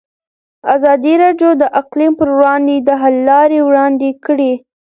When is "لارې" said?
3.29-3.59